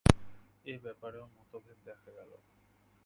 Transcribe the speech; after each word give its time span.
এই 0.65 0.77
ব্যাপারেও 0.77 1.25
মতভেদ 1.35 1.77
দেখা 1.85 2.09
গেল। 2.11 2.31